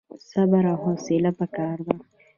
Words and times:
صبر 0.29 0.63
او 0.71 0.77
حوصله 0.83 1.31
پکار 1.39 1.77
ده 1.87 1.95